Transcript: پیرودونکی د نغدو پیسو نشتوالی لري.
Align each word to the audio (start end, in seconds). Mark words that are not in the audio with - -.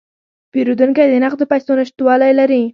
پیرودونکی 0.51 1.05
د 1.09 1.13
نغدو 1.23 1.45
پیسو 1.51 1.71
نشتوالی 1.79 2.31
لري. 2.39 2.61